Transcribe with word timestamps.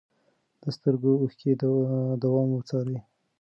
د 0.61 0.63
سترګو 0.77 1.11
اوښکې 1.21 1.51
دوام 2.23 2.49
وڅارئ. 2.53 2.97